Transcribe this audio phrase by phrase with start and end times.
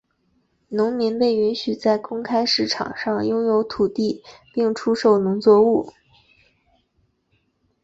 [0.69, 5.93] 农民被允许在公开市场上拥有土地并出售农作物。